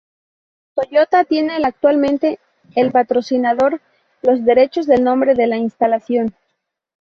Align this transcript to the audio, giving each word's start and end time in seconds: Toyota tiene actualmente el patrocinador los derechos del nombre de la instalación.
Toyota 0.73 1.25
tiene 1.25 1.57
actualmente 1.63 2.39
el 2.73 2.91
patrocinador 2.91 3.81
los 4.23 4.43
derechos 4.43 4.87
del 4.87 5.03
nombre 5.03 5.35
de 5.35 5.45
la 5.45 5.57
instalación. 5.57 6.33